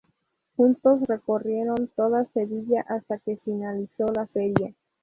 Juntos 0.55 0.99
recorrieron 1.07 1.87
toda 1.95 2.25
Sevilla 2.33 2.83
hasta 2.89 3.19
que 3.19 3.37
finalizó 3.45 4.07
la 4.07 4.25
feria. 4.25 4.73